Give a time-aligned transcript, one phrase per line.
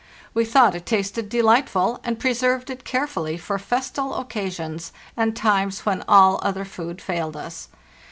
[0.33, 6.03] We thought it tasted delightful, and preserved it carefully for festal occasions and times when
[6.07, 7.67] all other food failed us.